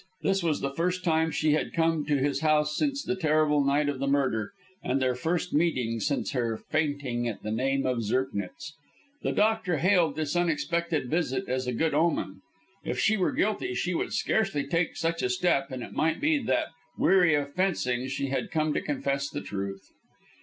[0.23, 3.87] This was the first time she had come to his house since the terrible night
[3.87, 4.51] of the murder,
[4.83, 8.73] and their first meeting since her fainting at the name of Zirknitz.
[9.21, 12.41] The doctor hailed this unexpected visit as a good omen.
[12.83, 16.39] If she were guilty, she would scarcely take such a step; and it might be
[16.45, 19.91] that, weary of fencing, she had come to confess the truth.